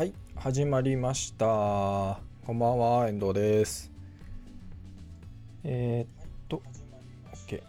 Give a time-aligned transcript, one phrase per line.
[0.00, 1.44] はい、始まりました。
[1.44, 3.92] こんばんは、遠藤です。
[5.62, 6.62] えー、っと、
[7.46, 7.62] OK。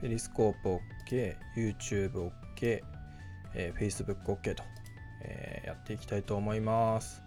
[0.00, 0.78] ペリスコープ
[1.08, 2.80] OK、YouTube OK、
[3.54, 4.62] えー、Facebook OK と、
[5.24, 7.20] えーやっていきたいと思います。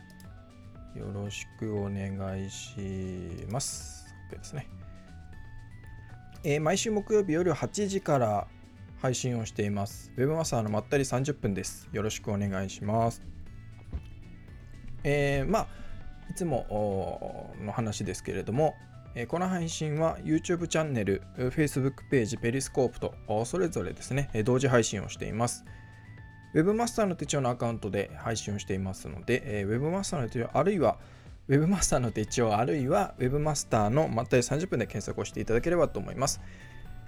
[0.96, 2.78] よろしくお願いし
[3.52, 4.16] ます。
[4.32, 4.66] OK ですね。
[6.46, 8.48] えー毎週木曜日夜8時から
[9.02, 10.10] 配信をしています。
[10.16, 11.90] ウェブマスターのまったり30分です。
[11.92, 13.33] よろしくお願いします。
[15.04, 15.68] えーまあ
[16.30, 18.76] いつもの話ですけれども、
[19.16, 25.66] えーこの配信は YouTube チャンネル、Facebook ページ、ペリスコープとおそれぞれですね、同時配信をしています。
[26.54, 30.98] ウェブマスターの手帳のアカウントで配信をしていますので、えーウェブマスターの手帳あるいは
[31.48, 36.42] ウェブマスターの手帳あるいはウェブマスターのまったり30分で検索をしていただければと思います。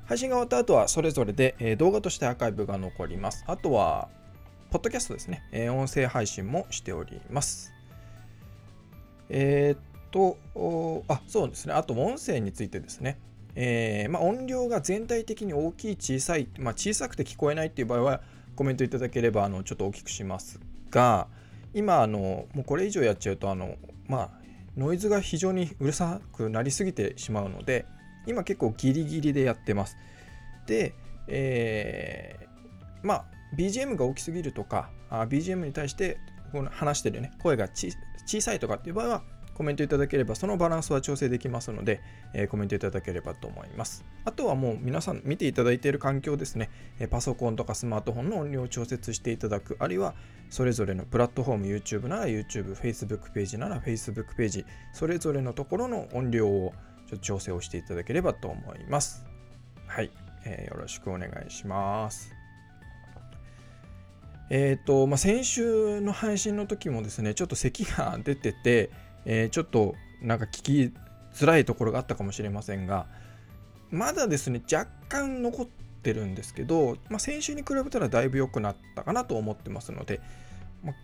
[0.05, 3.43] 配信が終わった後はそれぞれで、えー動画としてアーカイブが残ります。
[3.47, 4.09] あとは、
[4.71, 7.74] ポッドキャストですね、えー音声配信もしております。
[9.29, 9.79] えーっ
[10.11, 10.37] と、
[11.07, 11.73] あ、そうですね。
[11.73, 13.17] あと、音声についてですね。
[13.57, 18.21] えーまあ、音量が全体的に大きい、小さい、まあ、小さくて聞こえないっていう場合は、
[18.55, 20.59] コメントいただければ、あのちょっと大きくします
[20.89, 21.27] が、
[21.73, 22.19] 今、あの
[22.53, 23.75] もうこれ以上やっちゃうと、あの
[24.07, 24.29] まあ、
[24.77, 27.85] ノイズが非常にうるさくなりすぎてしまうので、
[28.25, 29.97] 今結構ギリギリでやってます。
[30.67, 30.93] で、
[31.27, 33.25] えーまあ、
[33.57, 36.17] BGM が大きすぎるとか、BGM に対して
[36.51, 37.91] この話してるね、声がち
[38.25, 39.23] 小さいとかっていう場合は、
[39.55, 42.01] コメントいただければ、そのバランスは調整できますので、
[42.33, 44.03] えーコメントいただければと思います。
[44.25, 50.13] あとはもう皆さん見ていただいている環境ですね、えパソコンとかスマートフォンの音量を調節していただく、あるいは
[50.49, 56.73] それぞれのプラットフォーム、YouTube なら YouTube、Facebook ページなら Facebook ページ、それぞれのところの音量を
[57.07, 59.25] ちょっと調整をしていただければと思います。
[59.87, 60.11] はい、
[60.43, 62.44] えーよろしくお願いします。
[64.49, 68.91] えっ、と、まあ、先週の配信の時もですね、ちょっと咳が出てて、
[69.25, 70.93] えーちょっとなんか聞き
[71.33, 73.07] づらいところがあったかもしれませんが、
[73.91, 80.21] まだですね、若干残ってるんですけど、まあ、先週に比べたらだいぶ良くなったかなと思ってますので、
[80.83, 80.95] まあ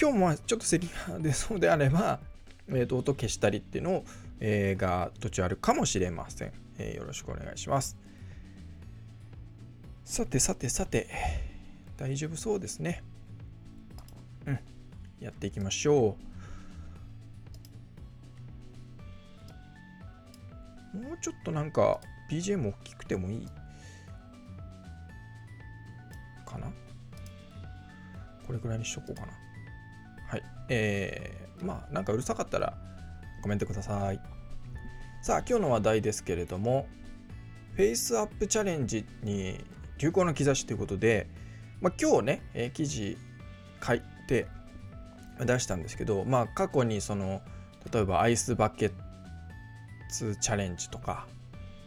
[0.00, 2.20] 今日もちょっと咳が出そうであれば、
[2.68, 4.04] えーと音消したりっていうのを、
[4.40, 7.96] えーが途中あるかもしれません、えーよろしくお願いします。
[10.04, 11.06] さてさてさて、
[12.00, 13.02] 大丈夫そうですね。
[14.46, 14.58] うん、
[15.20, 16.16] やっていきましょ
[20.94, 20.96] う。
[20.96, 22.00] もうちょっとなんか
[22.30, 23.46] BGM 大きくてもいい
[26.46, 26.72] かな？
[28.46, 29.32] これぐらいにしとこうかな。
[30.26, 30.42] はい。
[30.70, 32.78] えー、まあなんかうるさかったら
[33.42, 34.20] コメントください。
[35.20, 36.88] さあ今日の話題ですけれども、
[37.74, 39.62] フェイスアップチャレンジに
[39.98, 41.28] 流行の兆しということで、
[41.80, 43.16] まあ、今日ね、えー記事
[43.82, 44.46] 書いて
[45.40, 47.40] 出したんですけど、まあ、過去にその
[47.92, 48.90] 例えばアイスバケ
[50.10, 51.26] ツチャレンジとか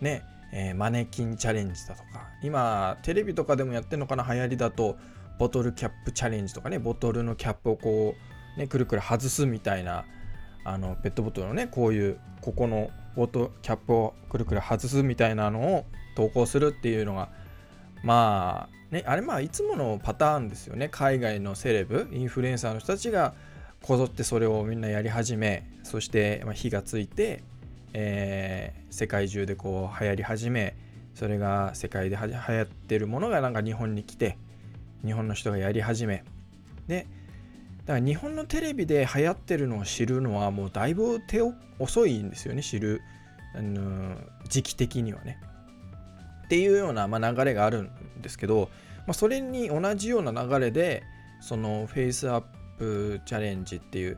[0.01, 4.97] ね、えーマネキンチャレンジだとか今テレビとかでもやってるのかな流行りだと
[5.37, 8.15] ボトルキャップチャレンジとかねボトルのキャップをこ
[8.57, 10.05] うねくるくる外すみたいな
[10.63, 17.29] あのペットボトルのねこういうここのボトキャップをくるくる外すみたいなのを投稿するっていうのが
[18.03, 23.33] まあねあれまあいつものパターンですよね海外のセレブインフルエンサーの人たちが
[23.81, 27.43] こぞってそれをみんなやり始めそして火がついて、
[27.93, 30.75] えー世界中でこう流行り始め
[31.15, 34.37] それが世界で流行ってるものがなんか日本に来て
[35.03, 36.23] 日本の人がやり始め
[36.87, 37.07] で
[37.85, 41.41] だから日本のテレビで流行ってるのを知るのはもうだいぶ手
[41.79, 43.01] 遅いんですよね知る、
[43.55, 44.15] あの
[44.47, 45.39] 時期的にはね。
[46.45, 51.03] っていうような、まあ、流れがあるんですけど、まあ、それに同じような流れで
[51.41, 52.43] そのフェイスアッ
[52.77, 54.17] プチャレンジっていう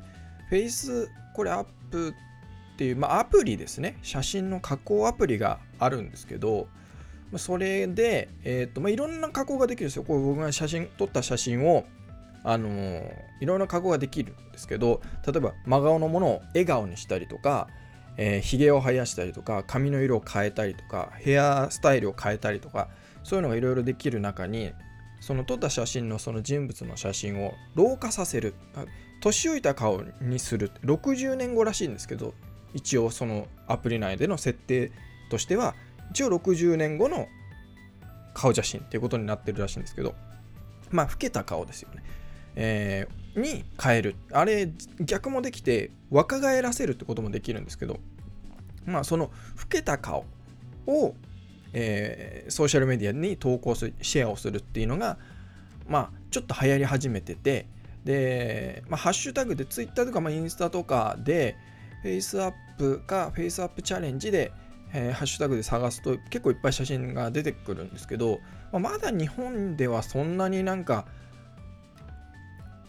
[0.49, 3.97] フェイスこれアップっていう、まあ、アプリですね。
[4.01, 6.67] 写真の加工アプリがあるんですけど
[7.37, 10.03] それで、えーとまあ、いろんな加工ができるんですよ。
[10.03, 11.85] こう僕が写真撮った写真を
[12.43, 17.67] あのーいろんな加工ができるんですけど例えば真顔のものを笑顔にしたりとか
[18.17, 22.87] えー、髭を生やしたりとか髪の色を変えたりとかヘアスタイルを変えたりとか
[23.23, 24.71] そういうのがいろいろできる中に
[25.19, 28.53] その撮った写真のその人物の写真を老化させる
[29.21, 32.33] 年老いた顔にする60年後らしいんですけど
[32.73, 34.91] 一応そのアプリ内での設定
[35.29, 35.75] としては
[36.11, 37.27] 一応60年後の
[38.33, 40.13] 顔写真っていうことになってるらしいんですけど
[40.91, 42.03] まあ老けた顔ですよね、
[42.55, 44.15] えーに変える。
[44.31, 47.99] あれ逆もできて若返らせるってこともできるんですけど
[48.85, 50.25] まあその老けた顔
[50.87, 51.15] を、
[51.73, 55.17] えーソーシャルメディアに投稿するシェアをするっていうのが
[55.87, 57.65] まあちょっと流行り始めてて
[58.05, 61.57] で、まあ、ハッシュタグでツイッターとか、まあ、インスタとかで
[62.03, 64.51] FaceApp か FaceApp チャレンジで、
[64.93, 68.39] えー、ハッシュタグで探すと結構いっぱい写真が出てくるんですけど、
[68.71, 71.07] まあ、まだ日本ではそんなになんか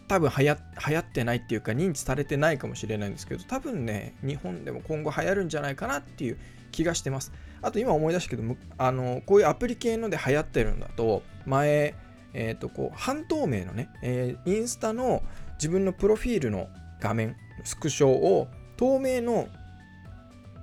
[0.07, 0.57] 多分流行
[0.87, 6.37] 流行ってないっていうか認知されてないかもしれないんですけど多分ね日本でも今後流行るんじゃないかなっていう
[6.71, 7.31] 気がしてます。
[7.61, 11.95] あと今思い出したけどあのこういうアプリ系ので流行ってるんだと前
[12.33, 15.23] えっ、ー、とこう半透明のね、えー、インスタの
[15.55, 16.69] 自分のプロフィールの
[16.99, 19.47] 画面スクショを透明の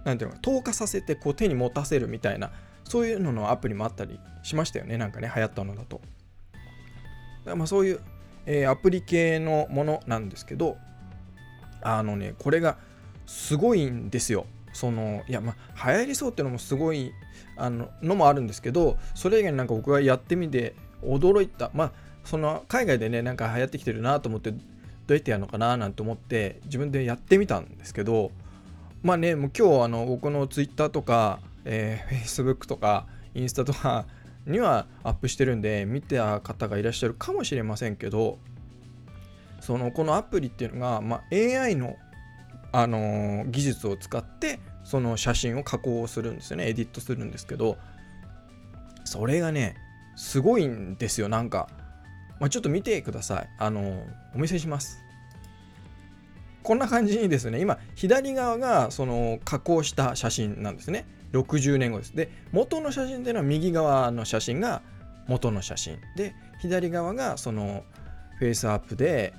[0.05, 2.53] なんていうのか透過させてこう手に持たせるみたいな
[2.85, 6.01] そういうののアプリもあったりしましたよねなんかね流行ったのだと。
[7.45, 8.01] だからまあそういう
[8.47, 10.77] えー、アプリ系のものなんですけど
[11.83, 12.77] あのねこれが
[13.27, 14.47] すごいんですよ。
[14.73, 17.13] そのいやまあ流行りそうっていうのもすごい
[17.57, 21.71] あののもあるんですけどそれ以外になんか僕がやってみて驚いた。
[21.75, 21.93] まあ
[22.25, 24.59] その海外でねなんか流行ってきてるなと思ってど
[25.11, 28.31] うやってやるのかななんて思って自分でやってみたんですけど
[29.03, 34.07] まあねもう今日あの僕の Twitter とか、えー、Facebook とかインスタとか
[34.47, 38.39] にはアップしてるんで見た方がいらっしゃるかもしれませんけど
[39.61, 41.97] そのこのアプリっていうのが、まあ、AI の、
[42.73, 46.69] あのー、技術を使ってその写真を加工するんですよね。
[46.69, 47.79] エディットするんですけど
[49.05, 49.77] それがね
[50.17, 51.29] すごいんですよ。
[51.29, 51.69] なんか、
[52.41, 53.49] まあ、ちょっと見てください。
[53.59, 54.05] あのー、
[54.35, 55.03] お見せします。
[56.63, 57.61] こんな感じにですね。
[57.61, 61.07] 今左側がその加工した写真なんですね。
[61.35, 62.17] 60年後です。
[62.17, 64.83] で、元の写真っていうのは右側の写真が
[65.27, 65.99] 元の写真。
[66.17, 67.85] で、左側がその
[68.39, 69.35] フェイスアップで、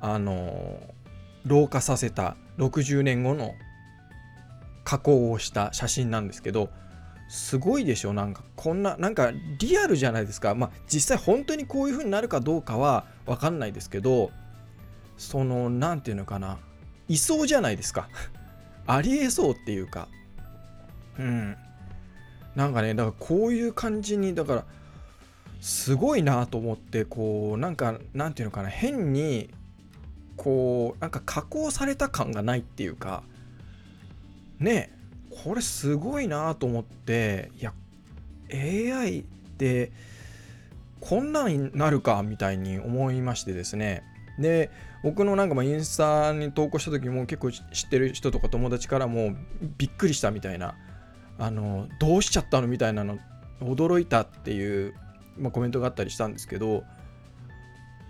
[0.00, 0.80] あの、
[1.44, 3.54] 老化させた60年後の
[4.84, 6.70] 加工をした写真なんですけど、
[7.28, 8.14] すごいでしょ？
[8.14, 10.54] なんかこんな、なんかリアルじゃないですか。
[10.54, 14.30] まあ実際本当にこういう風になるかどうかはわかんないですけど、
[15.18, 16.58] その、何て言うのかな、
[17.08, 18.08] いそうじゃないですか。
[18.86, 20.08] ありえそうっていうか、
[21.18, 21.56] うん。
[22.54, 24.64] なんかね、だからこういう感じに、だから、
[25.60, 29.50] すごいなと思って、こう、なんか、なんていうのかな、変に、
[30.36, 33.22] こう、なんか加工された感がないっていうか、
[34.58, 34.92] ね
[35.44, 37.72] これすごいなと思って、いや、
[38.52, 39.92] AI って
[41.00, 44.02] こんなになるかみたいに思いましてですね。
[44.38, 44.70] で、
[45.02, 49.34] 僕のなんかまインスタに投稿した時も結構知ってる人とか友達からも
[49.76, 50.74] びっくりしたみたいな
[51.38, 52.66] あのどうしちゃったの？
[52.66, 53.18] みたいなの。
[53.60, 54.94] 驚いたっていう、
[55.36, 56.84] まあ、コメントがあったりしたんですけど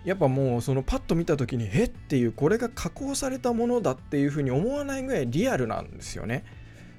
[0.05, 6.45] やっぱもうそのパッと見た時にえっていうこれが加工されたものだっていうふうに思わないぐらいリアルなんですよね。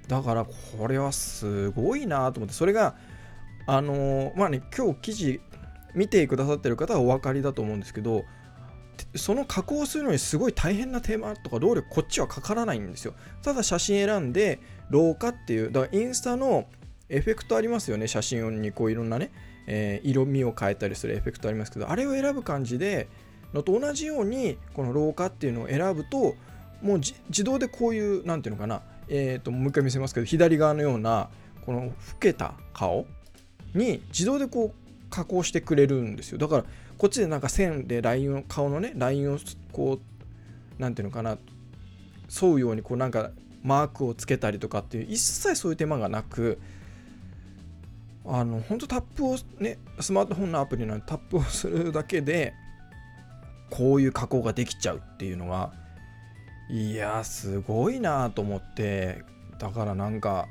[0.08, 2.96] だからこれはすごいなと思ってそれが
[3.68, 5.40] あのまあね今日記事
[5.94, 8.24] 見てくださってる方はお分かりだと思うんですけど
[9.14, 13.14] その加工するのにすごい大変な手間とか労力こっちはかからないんですよ。
[13.42, 14.58] ただ写真選んで
[14.90, 16.66] 老化っていうだからインスタの
[17.08, 19.32] エフェクトありますよね写真にこういろんなね、
[19.66, 23.08] えー、色味を変えたりするエフェクトありますけどあれを選ぶ感じで
[23.52, 26.34] のと同じようにこの老化っていうのを選ぶと
[26.82, 31.28] もう自動でこういう何ていうのかなえっ、ー、ともう一回見せますけど左側のような
[31.66, 33.06] この老けた顔
[33.74, 36.38] に自動でこう加工してくれるんですよ。
[36.38, 36.64] だから
[36.96, 39.38] こっちでなんか線でラインを顔のねラインを
[39.72, 40.00] こう
[40.78, 41.38] 何ていうのかな
[42.42, 43.30] 沿うようにこうなんか
[43.62, 46.58] マークをつけたりとかっていう一切そういう手間がなく
[48.24, 52.54] あの本当タップをねスマートフォンのアプリのタップをするだけで
[53.70, 55.72] こういう加工ができちゃうっていうのが
[56.68, 59.24] いやすごいなと思って
[59.58, 60.46] だからなんか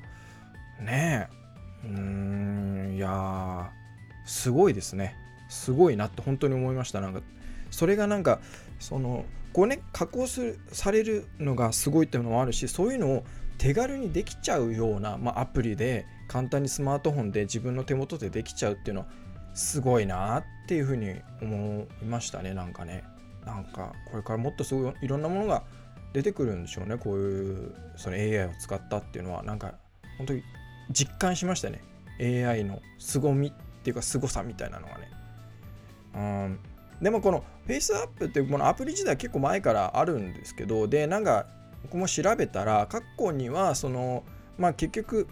[0.79, 1.99] ねえうー
[2.93, 3.71] んいや
[4.25, 5.15] すごいですね。
[5.49, 7.01] すごいなって本当に思いました。
[7.01, 7.21] なんか
[7.71, 8.39] それがなんか
[8.79, 9.25] その
[9.59, 13.25] こうね加工するされるのがすごいっていうのもあるしそういうのを
[13.57, 19.07] 手軽にできちゃうような、まあ、アプリで簡単にスマートフォンで自分の手元でできちゃうっていうのは
[19.53, 23.03] すごいなっていうふうに思いましたねなんかね。
[23.45, 25.63] なんかこれからもっとすごいいろんなものが
[26.13, 29.43] 出てくるんでしょうねこういうその AI を使ったっていうのは。
[29.43, 29.73] なんか
[30.17, 30.43] 本当に
[30.89, 31.81] 実感しましたね。
[32.21, 33.51] AI の凄みっ
[33.83, 35.11] ていうか凄さみたいなのがね。
[36.15, 36.59] うん。
[37.01, 41.47] でもこのフェイスアップってこのアプリ自体結構前からあるんですけどでなんか
[41.83, 44.23] 僕も調べたら過去にはその
[44.57, 45.27] まあ結局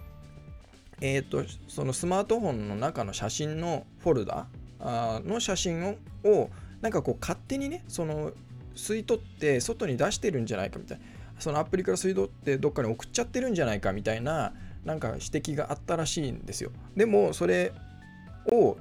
[1.00, 4.48] えっ、とそのスマートフォンの中の写真のフォルダ
[4.80, 6.50] の写真を
[6.82, 8.32] なんかこう勝手にねその
[8.76, 11.04] 吸い取って外に出してるんじゃないかみたいな
[11.40, 14.54] そのアプリから吸い取ってどっかに送っちゃってるんじゃないかみたいな
[14.86, 16.72] なんか指摘があったらしいんですよ。
[16.96, 17.74] でもそれ
[18.52, 18.78] を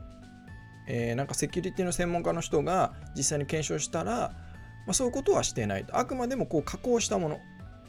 [0.86, 4.32] えー、なんかセキュリティの専門家の人が実際に検証したら、
[4.86, 5.84] まあ、そういうことはしてない。
[5.84, 7.40] とあくまでもこう加工したもの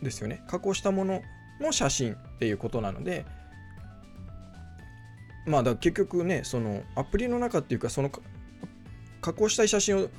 [0.01, 0.43] ですよね。
[0.47, 1.21] 加工したもの
[1.59, 3.25] の写真っていうことなので
[5.45, 8.11] まあだ結局ねそのアプリの中っていうかその
[9.21, 10.09] 加工したい写真を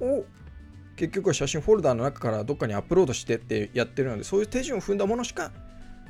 [0.00, 0.24] を
[0.96, 5.52] 結局は写真フォルダーの中からどっかにアップロードしてってやってるのでそういう手順を踏んだものしか、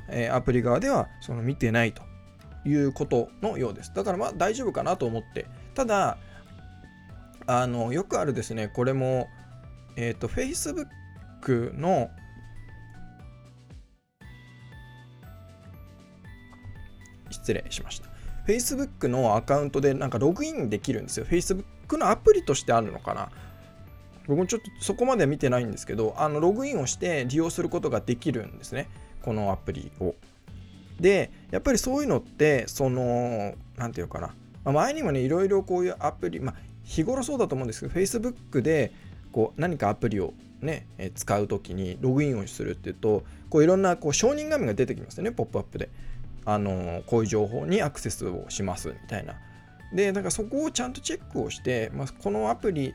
[0.09, 2.03] えー、アプリ側ではその見てないと
[2.65, 3.91] いうことのようです。
[3.93, 6.17] だからまあ大丈夫かなと思ってただ
[7.47, 9.27] あのよくあるですねこれも
[9.95, 12.09] えっ、ー、と Facebook の
[17.29, 18.09] 失礼しました
[18.47, 23.29] Facebook のアカウントでなんかログインできるんですよ Facebook のアプリとしてあるのかな
[24.27, 28.89] 僕もちょっとそこまで見てないんですけど、あのログインをして利用することができるんですね。
[29.21, 30.15] このアプリを。
[30.99, 34.33] で、やっぱりそういうのって、その、なんていうかな。
[34.65, 38.91] まあ、前にもね、いろいろこういうアプリ、まあ、日頃そうだと思うんですけど、Facebook で
[39.31, 45.89] こう何かアプリをね、え使うときにログインをするっていうと、こういろんなこう承認画面が出てきますよね、ポップアップで。
[46.47, 49.35] あのこういう情報にアクセスをしますみたいな。
[49.93, 52.93] で、だからそこをちゃんとチェックをして、まあ、このアプリ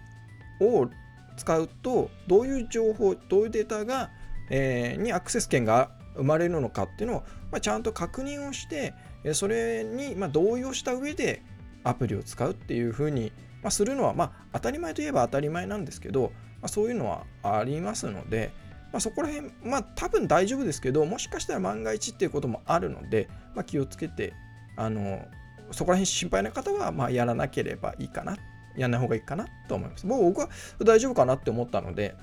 [0.61, 0.89] を
[1.37, 4.11] 使うとどういう情報どういうデータが、
[4.51, 8.95] えー、にアクセス権が生まれるのかっていうのを、まあ、ちゃんと確認をして
[9.33, 11.43] それにま同意をした上で
[11.85, 13.33] アプリを使うっていうふうに、
[13.63, 16.33] まするのは、まあ、当たり前といえば当たり前なんですけど、
[16.63, 18.53] まあ、そういうのはありますので、
[18.93, 24.33] まあ、そこら辺、まあ、多分大丈夫ですけどもしかしたら万が一っていうこともあるので、まあ、気をつけて
[24.77, 25.25] あの
[25.73, 28.37] そこら辺心配な方は、まあ、やらなければいいかな
[28.77, 30.07] やんない方がいいかなと思います。
[30.07, 32.15] 僕は大丈夫かなって思ったので、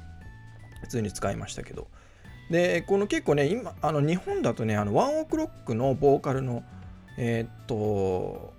[0.81, 1.87] 普通に使いましたけど。
[2.49, 6.63] で、この結構ね、今、あの日本だとね、あのワンオクロックのボーカルの、
[7.17, 8.53] えー、っと、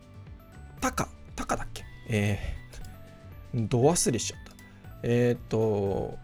[0.81, 1.85] タカ、タカだっけ？
[2.09, 4.53] えー、ど忘れしちゃった。
[5.03, 6.17] えー、と、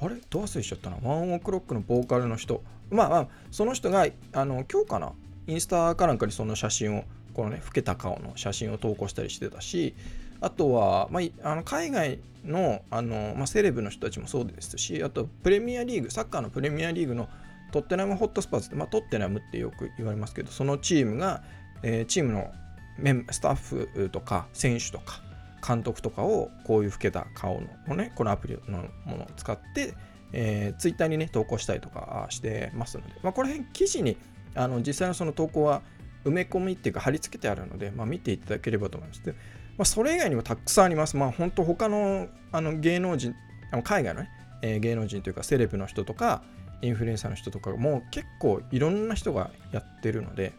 [0.00, 0.16] あれ？
[0.30, 0.96] ど忘れしちゃったな。
[1.02, 2.62] ワンオクロックのボーカルの人。
[2.90, 5.12] まあまあ、その人が、あの、今日かな？
[5.48, 9.94] インスタかなんかにその写真をこのね老けた顔の写真を投稿したりしてたし
[10.40, 17.28] あとは、まあ、あの海外のあの、まあ、セレブの人たちもそうですしあとプレミアリーグサッカーのプレミアリーグの
[17.76, 21.42] トッテナムホットスパーズって、まあ、トッテナムってよく言われますけどそのチームが、
[21.82, 22.50] えー、チームの
[22.98, 25.20] メンスタッフとか選手とか
[25.66, 29.92] 監督とかをこういう老けた顔のねこのアプリのものを使って、
[30.32, 34.16] えー、ツイッターにね投稿したりとかしてますので、まあ、この辺記事に
[34.54, 35.82] あの実際のその投稿は
[36.24, 39.22] 埋め込みっていうか貼り付けてあるので、まあ、見ていただければと思います。
[39.22, 41.18] でまあ、それ以外にもたくさんあります。
[41.18, 43.34] まあ、本当他のあの芸能人、
[43.70, 44.30] あの海外のね、
[44.62, 46.42] えー、芸能人というかセレブの人とか、
[46.86, 50.52] インフルエンサーの人とかも結構いろんな人がやってるので、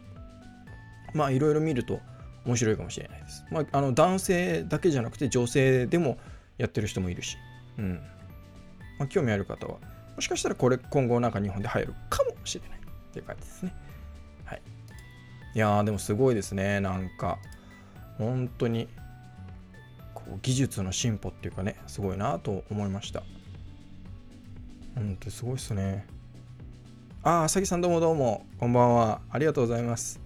[1.14, 2.00] まあいろいろ見ると
[2.44, 3.44] 面白いかもしれないです。
[3.50, 6.18] まあ、あの男性だけじゃなくて女性でも
[6.58, 7.36] やってる人もいるし、
[7.78, 8.00] うん。
[8.98, 9.78] まあ、興味ある方は、
[10.16, 13.74] もしかしたらこれ今後なんか日本で入るかもしれないっていう感じですね。
[14.44, 14.62] はい。
[15.54, 17.38] いやーでもすごいですねなんか
[18.18, 18.88] 本当に
[20.14, 23.22] こう技術の進歩っていうかねすごいなと思いました
[24.94, 26.06] 本当にすごいっすね
[27.28, 30.18] ああさぎさんどうもどうもこんばんはありがとうございます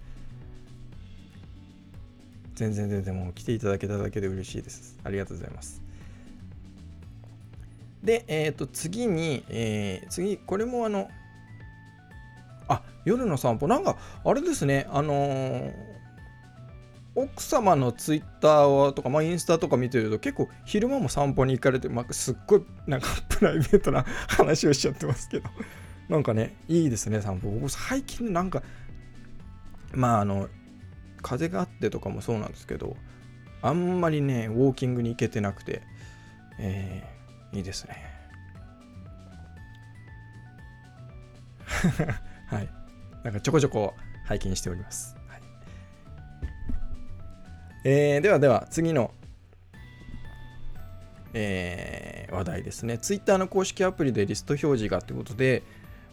[2.55, 5.81] 全然全然もう来ていただけただけで嬉しいですありがとうございます
[8.01, 11.09] で、えっ、ー、と次に、えー、次これもあの
[12.69, 15.73] あ夜の散歩なんかあれですねあのー、
[17.15, 25.49] 奥様のツイッターとか、まあ、インスタとか見てると結構昼間も散歩に行かれて、まあ、すっごいなんかプライベートな話をしちゃってますけど
[26.09, 28.61] なんかねいいですね散歩僕最近なんか
[29.93, 30.49] まああの
[31.21, 32.97] 風があってとかもそうなんですけど
[33.61, 35.81] あんまりねウォーキングに行けてなくて
[36.59, 38.13] えー、いいですね
[42.47, 42.69] はい。
[43.23, 43.93] なんかちょこちょこ
[44.25, 45.15] 拝見しております。
[45.27, 45.41] はい、
[47.85, 49.11] えー、ではでは次の、
[51.33, 52.97] えー、話題ですね。
[52.97, 55.63] Twitter の公式アプリでリスト表示がということで、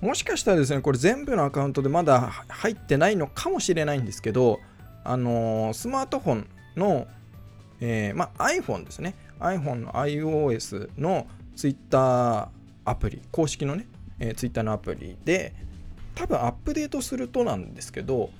[0.01, 4.61] もしかしたらですね、これ全部のアカウントでまだ入ってないのかもしれないんですけど、
[5.05, 7.07] あのー、スマートフォンの、
[7.81, 9.15] えー、ま、iPhone ですね。
[9.39, 12.49] iPhone の iOS の Twitter
[12.85, 13.87] アプリ、公式のね、
[14.19, 15.55] えー、Twitter のアプリで、
[16.15, 18.31] 多分アップデートするとなんですけど、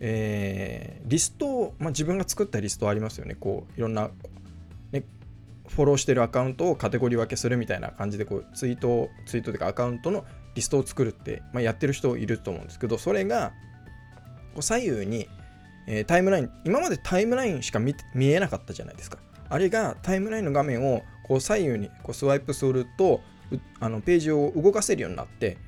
[0.00, 3.34] えー、リストを、ま、自分が作ったリストありますよね。
[3.38, 4.10] こういろんな、
[4.92, 5.04] ね、
[5.68, 13.52] フォローしてるアカウントをカテゴリー分けするみたいな感じでこうツイートツイートというかアカウントのリストを作るって、まあ、やってる人いると思うんですけどそれが
[14.54, 15.28] こう左右に、
[15.86, 17.94] えー、タイムライン今までタイムラインしか見
[18.28, 19.18] えなかったじゃないですか。
[19.48, 23.20] あれがタイムラインの画面をこう左右にこうスワイプすると
[23.80, 25.58] あのページを動かせるようになって、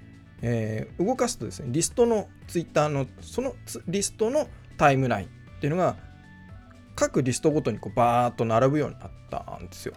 [0.41, 3.55] えー、動かすとですねリストのツイッターのその
[3.89, 5.97] リストのタイムラインっていうのが
[6.95, 9.95] 各リストごとにこうバーッと並ぶようになったんですよ。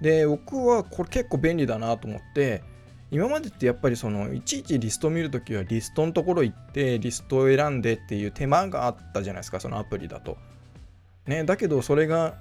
[0.00, 2.62] で僕はこれ結構便利だなと思って
[3.10, 10.36] 今までってやっぱりそのいちいちリスト見るときはリストのところ行ってリストを選んでっていう手間があったじゃないですかそのアプリだと。
[11.26, 12.34] ね、だけどそれが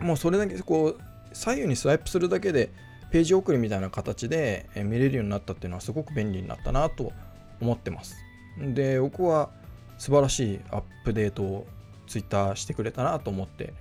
[0.00, 1.00] もうそれだけこう
[1.32, 2.70] 左右にスワイプするだけで
[3.10, 7.12] ページ送りみたいな形で見れるようになったっていうのはすごく便利になったなと
[7.60, 8.16] 思ってます。
[8.58, 9.50] で僕は
[9.98, 11.66] 素晴らしいアップデートを
[12.06, 13.72] Twitter してくれたなと思って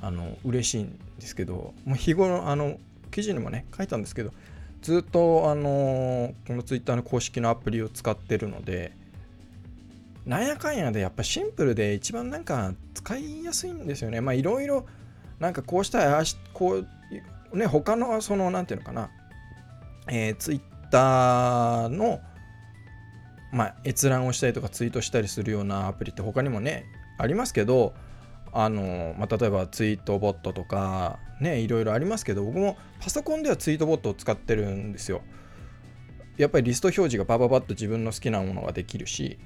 [0.00, 2.78] あの嬉しいんですけどもう日頃あの
[3.10, 4.32] 記事にもね書いたんですけど
[4.82, 8.92] ずっとあのこの Twitter の公式のアプリを使ってるので
[10.26, 14.20] なんやかんやでやっぱシンプルで一番なんか使いやすいんですよね。
[14.20, 14.86] まあいろいろ
[15.38, 16.22] なんかこうしたら
[16.52, 16.84] こ
[17.52, 19.10] うね他のそのなんていうのかな。
[20.08, 22.20] えー、Twitter の
[23.52, 26.84] まあ閲覧をしたりとかツイートしたりするようなアプリって他にもね
[27.18, 27.94] ありますけど
[28.52, 35.22] あの、まあ、例えばツイートボットとかねいろいろありますけど僕もパソコンではツイートボットを使ってるんですよ。
[36.36, 39.38] やっぱりリスト表示がバババッと自分の好きなものができるし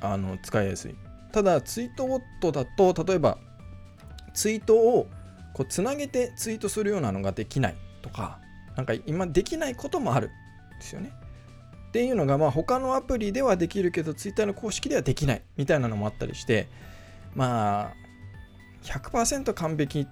[0.00, 0.94] あの使いやすい。
[1.32, 3.38] ただツイートボットだと例えば
[4.34, 5.08] ツイートを
[5.52, 8.38] こうつなげてツイートするようなのができないとか
[8.76, 10.30] なんか今できないこともあるん
[10.78, 11.12] ですよね。
[11.88, 16.68] っていうのがまあ他のアプリではできるけど Twitter の公式ではできないみたいなのもあったりして
[17.34, 18.05] まあ
[18.86, 20.06] 100%完璧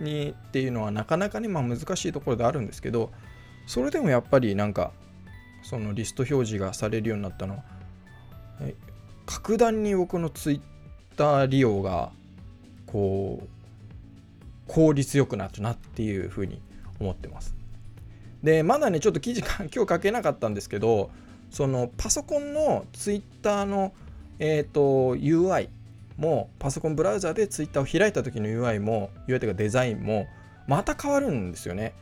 [0.00, 3.12] にっていうのはなかなかにまあ難しいところであるんですけど
[3.66, 4.92] それでもやっぱりなんか
[5.62, 7.62] そのリスト表示がされるようになったのは
[9.26, 12.12] 格段に僕の Twitter 利用が
[12.86, 13.48] こう
[14.68, 16.60] 効率よくなったなっていうふうに
[17.00, 17.54] 思ってます。
[18.42, 21.10] でまだねちょっと記事今日書けなかったんですけど
[21.50, 23.92] そのパソコンの Twitter の、
[24.38, 25.68] えーと、UI
[26.16, 30.26] もパソコンブラウザで Twitter を開いた時の UI も UI というかデザインも
[30.66, 31.94] また変わるんですよね。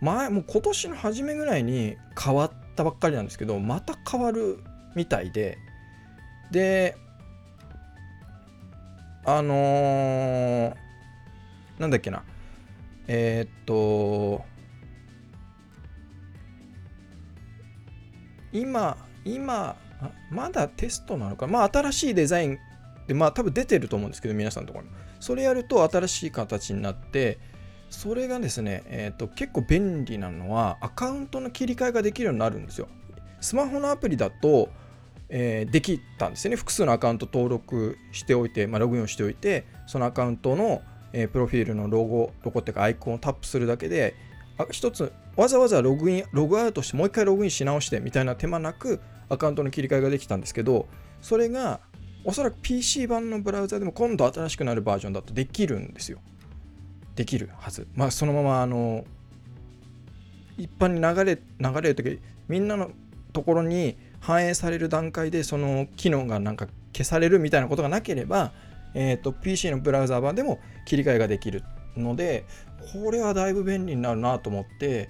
[0.00, 4.58] 前もう今年の初めぐらいに変わったばっかりなんですけどまた変わる
[4.94, 5.58] みたいで。
[6.50, 6.96] で
[9.24, 10.74] あのー、
[11.78, 12.24] なんだっけな。
[13.06, 14.44] えー、っと
[18.52, 19.76] 今今
[20.30, 21.46] まだテストなのか。
[21.46, 22.58] まあ新しいデザイン
[23.06, 24.90] でまあ多分出てると思うんですけど皆さんのところに。
[25.20, 27.38] それやると新しい形になって
[27.92, 32.88] それがですね、えーと、結構便利なのはアカウントの切り替えができるようになるんですよ。
[33.40, 34.70] スマホのアプリだと、
[35.28, 36.56] えー、できたんですよね。
[36.56, 40.80] 複数のアカウント登録しておいて、まあ、ログインをしておいてそのアカウントの、
[41.12, 44.14] えー、プロフィールのロゴロゴっていうかアイコンをタップするだけで
[44.70, 50.88] 一つわざわざログインログアウトしてもう一回ログインし直してみたいな手間なくアカウントの切り替えができたんですけど
[51.20, 51.80] それが
[52.24, 56.18] おそらく PC 版のブラウザでも今度新しくなるバージョンだとできるんですよ。
[57.16, 57.86] できるはず。
[57.94, 59.04] まあそのままあの
[60.56, 62.90] 一般に流れ流れる時みんなの
[63.32, 68.52] ところに反映される段階でその機能がなんか消されるみたいなことがなければ、
[68.94, 71.64] えー、と PC のブラウザ版でも切り替えができる
[71.96, 72.44] ので
[72.92, 75.08] これはだいぶ便利になるなと思って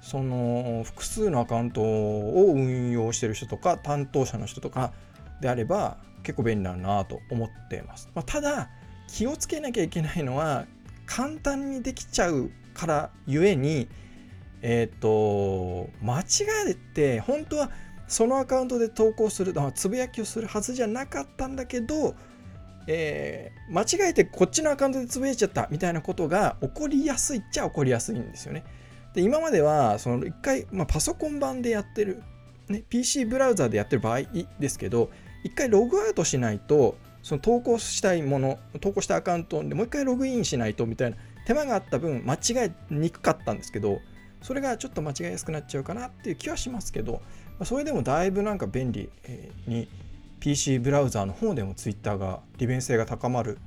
[0.00, 4.92] その複数のアカウントを運用してる人とか担当者の人とか
[5.40, 8.68] であれば結構便利だなと思っています、まあ、ただ
[9.08, 10.66] 気をつけなきゃいけないのは
[11.06, 13.88] 簡単にできちゃうからゆえに
[14.62, 16.24] えっ、ー、と間違
[16.68, 17.70] えて本当は
[18.08, 22.14] そのアカウントで投稿するつぶやきをするはずじゃなかったんだけど
[22.86, 28.64] えー、間違えてこっちのアカウントでつぶやいちゃったみたいなことが起こりやすいっちゃ起こりやすいんですよね。
[29.14, 32.22] で今まではその一回、まあ、パソコン版でやってる、
[32.68, 34.20] ね、PC ブラウザでやってる場合
[34.60, 35.10] ですけど
[35.46, 44.00] 一回ログアウトしないとその投稿したいもの投稿したアカウントでもう一回ログインしないとみたいな手間があった分間違えにくかったんですけど
[44.42, 47.20] それがちょっと間違えやすくなっちゃうかなっていう気はしますけど、
[47.64, 49.10] それでもだいぶなんか便利
[49.66, 49.88] に
[50.38, 53.58] PC ブラウザーの方でも Twitter が利便性が高まる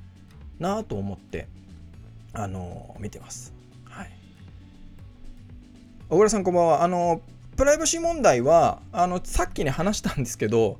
[0.58, 1.48] なと思って
[2.32, 3.52] あの見てます。
[3.84, 4.10] はい。
[6.08, 6.82] 小倉さんこんばんは。
[6.82, 7.20] あの
[7.56, 10.78] プライバシー問題はあのさっきに話したんですけど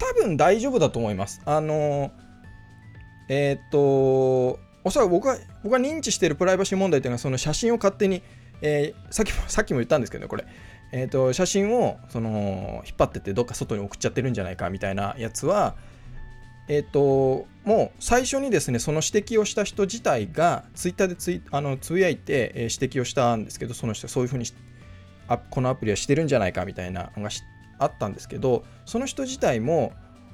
[0.00, 1.40] 多分大丈夫だと思います。
[1.44, 2.10] あの
[3.28, 8.22] えっ、とおそらく僕が僕が認知しているプライバシー問題というのはその写真を勝手に、
[8.62, 10.46] えー、さっきもさっきも言ったんですけど、これ
[10.92, 15.76] えーと、写真をその引っ張ってってどっか外に送っちゃってるんじゃないかみたいなやつは、
[16.68, 24.44] えっ、と、もう最初にですね、その指摘をした人自体が、ツイッターでツイあのつぶやいて、え、指摘をしたんですけど、その人、そういうふうに
[25.28, 27.46] あ、このアプリはしてるんじゃないかみたいなのが知って
[27.80, 29.92] あったんですけど、その人自体も、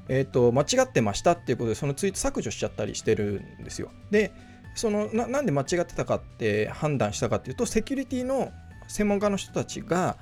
[0.09, 3.91] えーと、間違ってましたっていうことで、そのツイート削除しちゃったりしてるんですよ。
[4.11, 4.33] で、
[4.75, 8.53] そのななんで間違ってたかって判断したかっていうと、セキュリティの
[8.89, 10.17] 専門家の人たちが、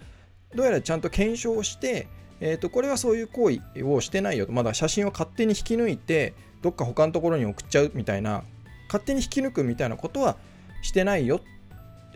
[0.54, 2.06] どうやらちゃんと検証して、
[2.40, 8.44] えー、とこれはそういう行為をしてないよと、まだ写真を勝手に引き抜いて、どっか他のところに送っちゃうみたいな、
[8.87, 10.37] 勝手に引き抜くみたいなことは
[10.82, 11.40] してないよ、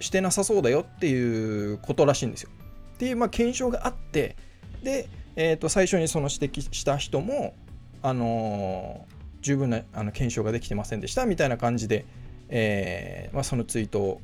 [0.00, 2.50] してなさそうだよっていうことらしいんですよ。
[2.94, 4.36] っていう、まあ、検証があって、
[4.82, 7.54] で、えー、と最初にその指摘した人も、
[8.02, 12.04] あのー、十分なあの検証ができてませんでしたみたいな感じで、
[12.48, 14.20] えーまあ、そのツイートを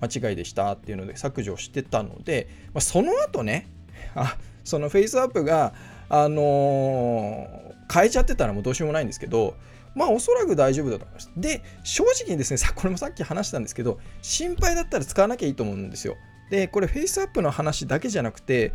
[0.00, 3.68] 間違いでしたっていうので削除してたので、まあ、その後ね
[4.14, 5.74] あそのフェイスアップが、
[6.08, 9.56] あのー、変えちゃってたらもうどうしようもないんですけど
[9.94, 11.30] まあおそらく大丈夫だと思います。
[11.36, 16.16] で正直にですねさこれもさっき話したんですけど心配だったら使わなきゃいいと思うんですよ。
[16.50, 18.72] でこれフェイスアップの話だけじゃなくて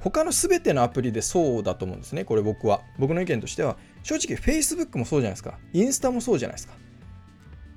[0.00, 2.24] 他の全てのアプリでそうだと思うんですね。
[2.24, 2.82] これ僕は。
[2.98, 3.76] 僕の意見としては。
[4.02, 5.58] 正直 Facebook もそうじゃないですか。
[5.72, 6.74] インスタもそうじゃないですか。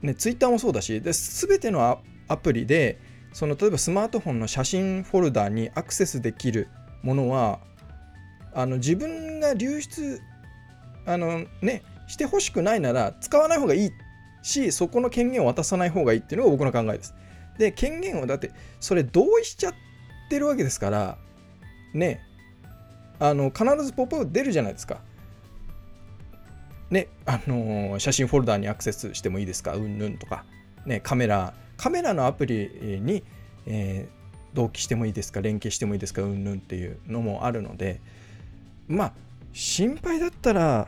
[0.01, 1.01] ね Twitter もそうだし。
[1.01, 2.99] で全てのアプリで
[3.33, 6.67] その例えばスマートフォンの写真フォルダにアクセスできる
[7.03, 7.59] ものは
[8.53, 10.21] あの自分が流出
[11.05, 13.91] あのねしてほしくないなら使わない方がいい
[14.41, 17.13] しそこの権限を渡さない方がいいっていうのが僕の考えです。
[17.57, 19.73] で権限をだってそれ同意しちゃっ
[20.29, 21.17] てるわけですから
[21.93, 22.21] ね
[23.19, 25.01] あの必ずポップアップ出るじゃないですか。
[26.89, 29.73] ねあの写真フォルダにアクセスしてもいいですか？
[29.73, 30.45] うんぬんとか。
[30.85, 33.23] ねカメラカメラのアプリに、
[33.65, 35.41] えー、同期してもいいですか？
[35.41, 36.23] 連携してもいいですか？
[36.23, 38.01] うんぬんっていうのもあるので。
[38.87, 39.13] まあ
[39.53, 40.87] 心配だったら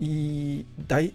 [0.00, 1.12] いい大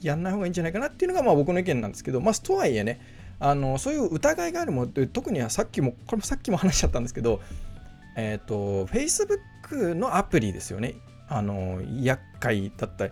[0.00, 2.20] やんない方がいいんじゃないかなっていうのがまあ僕の意見なんですけど。
[2.20, 3.00] まあとはいえね
[3.42, 7.40] あのそういう疑いがあるものって特にはさっきもこれもさっきも話しちゃったんですけど
[8.16, 10.94] えっ、ー、と Facebook のアプリですよね。
[11.28, 13.08] あの厄介だった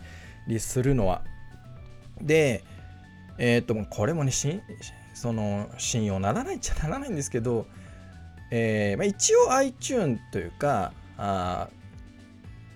[0.46, 1.22] りするのは。
[2.22, 2.62] で
[3.38, 4.30] えっ、ー、とこれもね
[5.14, 7.66] その信用ならないっちゃならないんですけど、
[8.52, 11.68] えーまあ、一応 iTune というかあ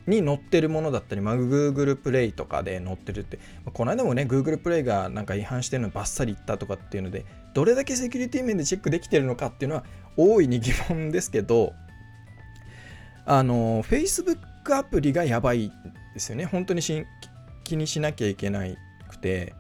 [0.07, 9.85] に載ってるものだったり、まあ、Google プレイとかで載ってるって、まあ、この間もね Google プレイがなんか違反してるのバッサリ言ったとかっていうのでどれだけセキュリティ面でチェックできてるのかっていうのは
[10.17, 11.73] 大いに疑問ですけど
[13.25, 14.39] あの Facebook
[14.77, 15.73] アプリがやばい
[16.13, 16.45] ですよね。
[16.45, 17.07] 本当にし
[17.65, 18.65] 気にしなきゃいけな
[19.09, 19.55] くて。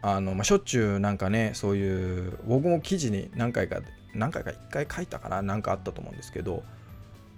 [0.00, 3.80] あの、まあ、しょっちゅうなんかねそういう僕も記事に何回か
[4.14, 6.62] 何回か1回書いたかな何かあったと思うんですけど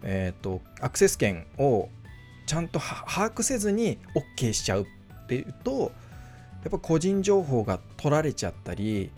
[0.03, 1.89] えっ、ー、とアクセス権を
[2.47, 3.99] ちゃんと把握せずに
[4.39, 5.93] OK しちゃうっていうと
[6.63, 9.11] やっぱ個人情報が取られちゃったり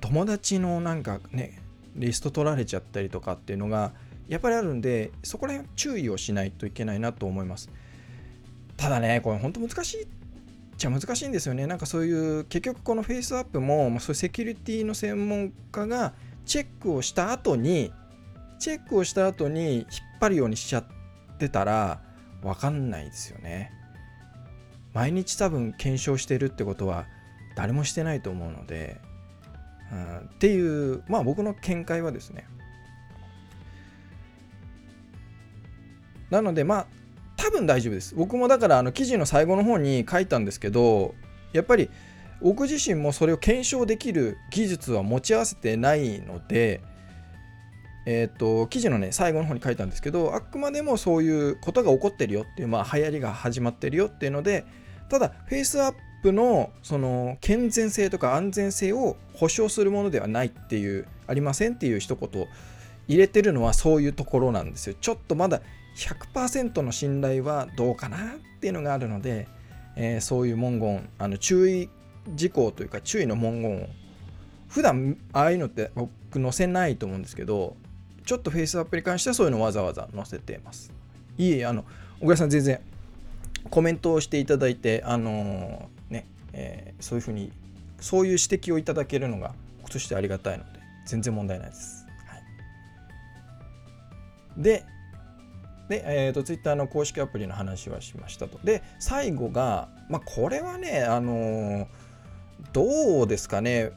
[0.00, 1.62] 友達のなんかね
[1.96, 3.92] リスト取られちゃったりとかっていうのが
[4.28, 7.70] やっぱりあるんでそこら辺注意をしないといけないなと思います
[8.76, 10.06] ただねこれ本当難しいっ
[10.78, 11.66] ちゃ難しいんですよね。
[11.66, 16.14] なんかそういう結局このフェイスアップも、まあ、そういうセキュリティの専門家が
[16.46, 17.92] チェックをした後に
[18.60, 19.84] チェックをした後に引っ
[20.20, 20.84] 張るようにしちゃっ
[21.38, 22.00] てたら
[22.42, 23.72] 分かんないですよね。
[24.94, 27.06] 毎日多分検証してるってことは
[27.56, 29.00] 誰もしてないと思うので、
[29.92, 32.46] うん、っていうまあ僕の見解はですね
[36.30, 36.86] なのでまあ
[37.38, 38.14] 多分大丈夫です。
[38.14, 41.14] 僕もだからあの記事の最後の方に書いたんですけど、
[41.52, 41.88] やっぱり
[42.42, 46.82] 僕自身もそれを検証できる技術は持ち合わせてないので、
[48.06, 54.64] えっ、ー、と、記事のね、最後の方に書いたんですけど、あくまでもそういうことが起こってるよっていう、まあ、流行りが始まってるよっていうので、
[55.10, 62.46] ただ、 FaceApp のその健全性とか安全性を保証するものではないっていう、ありませんっていう一言
[63.06, 64.94] 入れてるのはそういうところなんですよ。
[65.00, 65.60] ちょっとまだ
[65.96, 68.20] 100%の信頼はどうかなっ
[68.60, 69.48] ていうのがあるので、
[69.96, 71.88] えー、そういう文言あの注意
[72.34, 73.86] 事項というか注意の文言を
[74.68, 77.76] 普段ああいうのって僕載せないと思うんですけど
[78.24, 80.92] ちょっと FaceApp に関してはそういうのわざわざ載せています
[81.36, 81.84] いえあの
[82.20, 82.80] 小倉さん全然
[83.70, 85.88] コメントをしていただいてあの、
[86.52, 87.52] えー、そういうふうに
[88.00, 92.36] そういう指摘をいただけるのが僕としてありがたいので全然問題ないです、は
[94.58, 94.84] い、で
[95.88, 98.60] で、えーと、Twitter の公式アプリの話はしましたと。
[98.62, 101.86] で、最後が、まあ、これはね、あのー、
[102.72, 103.90] どうですかね、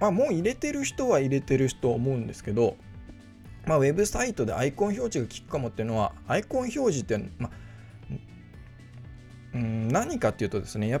[0.00, 2.76] まあ、もう入れてる人は入れてる人思うんですけど、
[3.64, 7.50] まあ、ウェブサイトでアイコン表示が効くかもっていうのは、アイコン表示って、まあ、
[9.54, 11.00] うん何かっていうとですねや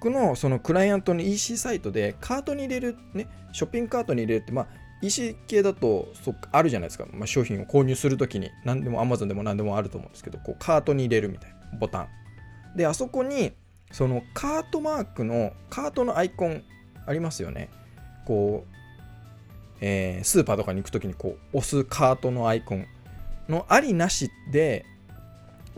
[0.00, 4.66] 僕のそのクライアントの EC サイトでカートに入れるねショッピングカートに入れるってまあ
[5.02, 12.08] EC 系だとそあるじゃないですか、まあ、商品を購入するときに何でも Amazon でも何でもあると思うんですけどこうカートに入れるみたいなボタン。
[12.76, 13.52] であそこに
[13.90, 16.62] そのカートマークのカートのアイコン
[17.06, 17.70] ありますよね。
[18.26, 18.74] こう、
[19.80, 22.86] えー、スーパーとかに行くときにこう押すカートのアイコン
[23.48, 24.84] のありなしで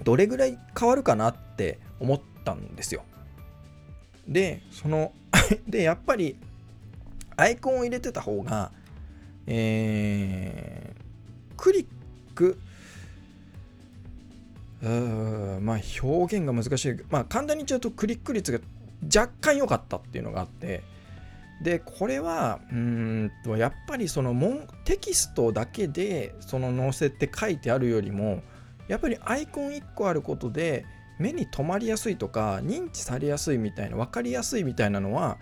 [0.02, 3.02] どれぐらい変わるかなって思ったんですよ。
[4.28, 5.12] でその
[5.66, 6.36] でやっぱり
[7.36, 8.70] アイコンを入れてた方が
[9.50, 11.86] えー、クリッ
[12.34, 12.58] ク
[14.82, 14.86] う
[15.60, 16.96] まあ表現が難しい。
[17.10, 18.60] まあ簡単に言っちゃうとクリック率が
[19.04, 20.82] 若干良かったっていうのがあって。
[21.62, 24.32] でこれはうんとやっぱりその
[24.84, 28.42] テキストだけでその載せて書いてあるよりも
[28.86, 30.86] やっぱりアイコン1個あることで
[31.18, 35.38] 目に留まりやすいとか認知されやすいみたいな分かりやすいみたいなのは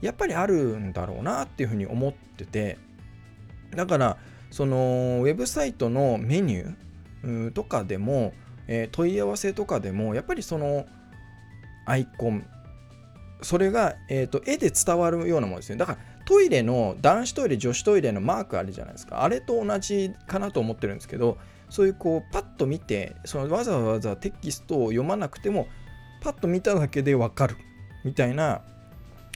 [0.00, 2.78] やっぱりあるんだろうなっていうふうに思ってて。
[3.74, 4.16] だから
[4.50, 8.32] そのウェブサイトのメニューとかでも、
[8.66, 10.86] えー、問い合わせとかでもやっぱりその
[11.86, 12.44] アイコン
[13.42, 15.76] それが、えーと、絵で伝わるようなものですね。
[15.76, 19.22] だからトイレの男子トイレ女子トイレのマークあるじゃないですか。
[19.22, 21.38] あれと同じかなと思ってるんですけど
[21.70, 25.68] そういうこうパッと見てそのわざわざテキストを読まなくても
[26.20, 27.56] パッと見ただけでわかる
[28.04, 28.62] みたいな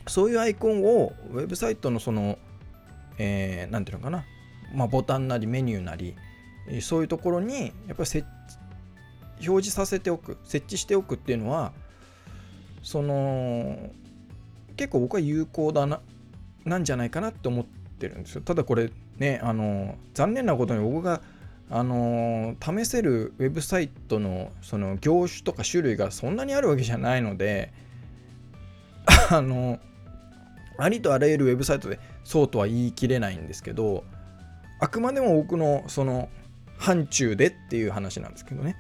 [0.06, 2.38] そういうアイコンをウェブサイトのその
[3.18, 4.24] えー、ていうのかな、
[4.74, 6.14] まあ、ボタンなりメニューなり、
[6.80, 8.26] そういうところにやっぱり設
[9.46, 11.72] 表示させておく設置しておくっていうのは
[12.82, 13.90] その
[14.76, 16.00] 結構僕は有効だな
[16.64, 18.40] なんじゃないかなって思ってるんですよ。
[18.40, 21.20] ただこれねあの残念なことに僕が
[21.70, 27.72] あの試せるウェブサイトのその業種とか種類がそんなにあるわけじゃないので
[29.30, 29.80] あの
[30.76, 34.04] ありとあらゆるウェブサイトでそうとは言い切れないんですけど
[34.80, 36.28] あくまでも僕のその
[36.76, 38.76] 範疇でっていう話なんですけどね。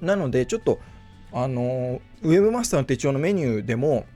[0.00, 0.80] なのでちょっと
[1.32, 4.06] あのウェブマスターの手帳のメニューでも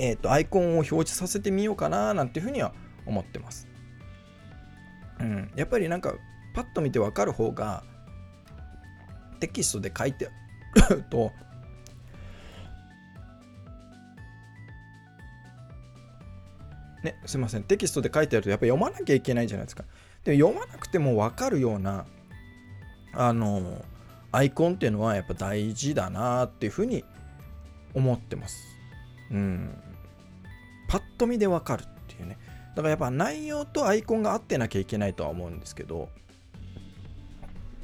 [0.00, 2.72] え、ー、とアイコンを表示させてみようかななんていうふうには
[3.06, 3.68] 思ってます
[5.20, 6.14] うんやっぱりなんか
[6.54, 7.84] パッと見てわかる方が
[9.38, 11.30] テキストで書いてる と
[17.02, 19.84] ね、すいません、テキストで書いてあるとやっぱ読まなきゃいけないじゃないですか。
[20.24, 22.04] で読まなくても分かるような、
[23.14, 23.84] あの、
[24.32, 27.04] アイコンっていうのはやっぱ大事だなっていうふうに
[27.94, 28.62] 思ってます。
[29.30, 29.89] うん。
[31.20, 32.38] と見で分かるっていうね。
[32.74, 36.08] だからやっぱ内容とアイコンが合ってなきゃいけないとは思うんですけど、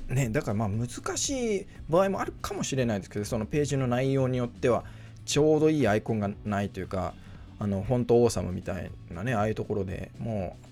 [0.09, 4.85] ね、だからまあ難しい場合もあるかもしれないですけど、そのページの内容によっては
[5.25, 7.15] ちょうどいいアイコンがないというか、
[7.59, 10.67] あのフォント王様みたいなねああいうところでもう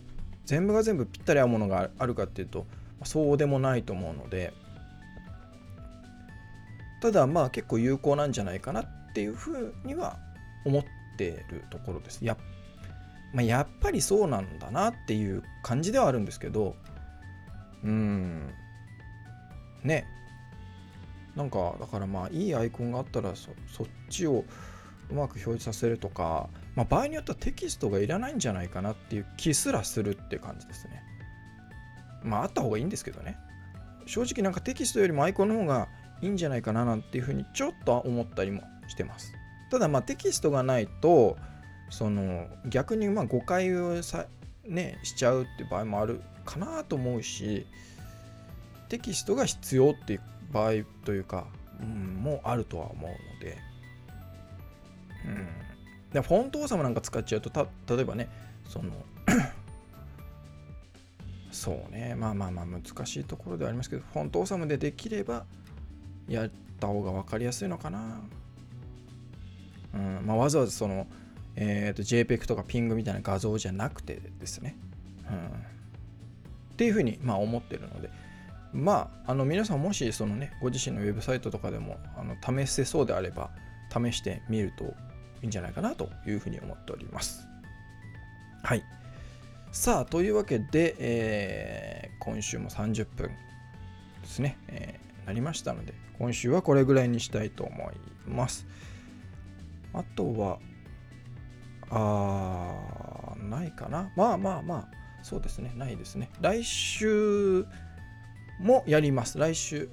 [0.44, 2.66] 全部が全部ぴったり合うものがあるかっていうと
[3.04, 4.52] そうでもないと思うので。
[7.00, 10.16] ただまあ結構有効なんじゃないかなっていうふうには
[10.64, 10.84] 思っ
[11.18, 12.24] てるところです。
[12.24, 12.34] や,、
[13.34, 16.76] まあ、やっぱりそうなんだなっていう感じではあるんですけど
[17.82, 18.48] うん
[19.82, 20.06] ね
[21.34, 24.44] なんかだからまあいいアイコンがあったらそっちを
[25.10, 31.02] うまく表示させるとかまあ、場合によってはテキストがいらないんじゃないかなっていう気すらするって感じですね。
[32.22, 33.36] まああった方がいいんですけどね。
[34.06, 35.88] 正直なんかテキストよりもアイコンの方が
[36.20, 39.32] いいんじゃないかななんていうふうにちょっと思ったりもしてます。
[39.70, 41.36] ただまあテキストがないと
[41.90, 44.26] その逆にまあ誤解をさ、
[44.66, 47.66] ね、しちゃうって場合もあるかなと思うし
[48.88, 50.20] テキストが必要っていう
[50.52, 50.72] 場合
[51.04, 51.46] というか、
[51.80, 53.58] うん、もあるとは思うので、
[55.26, 55.48] うん、
[56.12, 58.28] でフォント王様なんか使っちゃうとた例えばね
[58.68, 58.92] その
[61.50, 65.44] そうねまあまあまあ難しいところではありますけどフォント王様でできれば
[66.28, 68.20] やった方が分かりやすいのかな、
[69.94, 71.06] うんまあ、わざわざその、
[71.56, 74.76] えーと、JPEG とか PING みたいな画像じゃなくてですね、
[75.30, 75.40] うん、っ
[76.76, 78.10] ていうふうに、まあ、思ってるので
[78.74, 82.34] まあ、あの皆さんもしそのねご自身のウェブサイトとかでもあの
[82.66, 83.50] 試せそうであれば
[83.88, 84.88] 試してみるとい
[85.44, 87.46] いんじゃないかなというふうに思っております。
[88.64, 88.82] はい。
[89.70, 93.34] さあ、というわけで、えー、今週も30分で
[94.24, 97.94] すね、えー、なりましたので、今週はこれぐらいにしたいと思い
[98.26, 98.66] ます。
[99.92, 100.58] あとは、
[101.90, 104.10] あーないかな。
[104.16, 104.88] まあまあまあ、
[105.22, 106.30] そうですね、ないですね。
[106.40, 107.66] 来週
[108.60, 109.38] もやります。
[109.38, 109.88] 来週、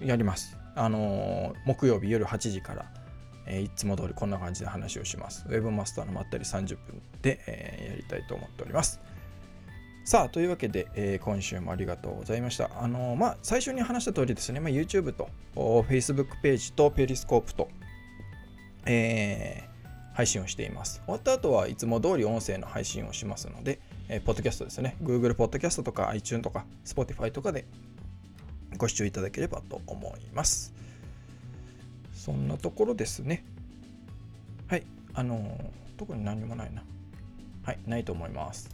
[0.00, 0.56] やります。
[0.76, 2.86] あのー、木曜日夜8時から、
[3.46, 5.44] えー、いつも通りこんな感じで話をします。
[5.48, 9.00] ウェブマスターのまったり30分で、えー、やりたいと思っております。
[10.04, 12.70] さあ、というわけで、え、今週もありがとうございました。
[12.78, 17.68] あのまあ、最初に話した通りですね、まあ、YouTube と Facebook ページとペリスコープと、
[18.84, 19.73] えー、
[20.14, 21.02] 配信をしています。
[21.04, 27.66] 終わった後はいつも通り音声の配信をしますので、えー、ポッドキャストですね、Google ポッドキャストとか iTunes とか Spotify とかで
[28.78, 30.72] ご視聴いただければと思います。
[32.14, 33.44] そんなところですね。
[34.68, 36.82] はい、あのー、特に何もないな。
[37.64, 38.70] はい、ないと思います。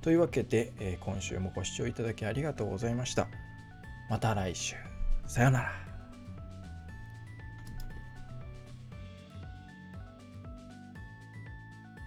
[0.00, 3.28] というわけで、えー、今週もご視聴いただきありがとうございました。
[4.10, 4.76] また来週。
[5.26, 5.83] さよなら。